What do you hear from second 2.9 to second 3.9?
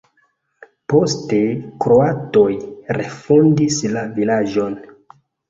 refondis